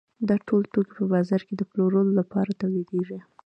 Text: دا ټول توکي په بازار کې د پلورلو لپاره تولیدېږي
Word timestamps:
دا 0.27 0.35
ټول 0.47 0.61
توکي 0.73 0.93
په 0.99 1.05
بازار 1.13 1.41
کې 1.47 1.53
د 1.57 1.61
پلورلو 1.69 2.11
لپاره 2.19 2.57
تولیدېږي 2.61 3.19